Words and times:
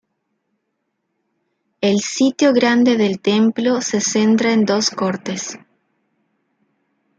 El 1.81 1.99
sitio 2.01 2.53
grande 2.53 2.97
del 2.97 3.21
templo 3.21 3.81
se 3.83 4.01
centra 4.01 4.51
en 4.51 4.65
dos 4.65 4.89
cortes. 4.89 5.59